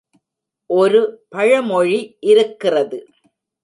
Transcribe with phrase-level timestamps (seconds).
[0.69, 1.01] ஒரு
[1.29, 2.01] பழமொழி
[2.25, 2.99] இருக்கிறது.